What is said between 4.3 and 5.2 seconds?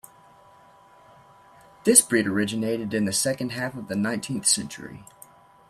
century.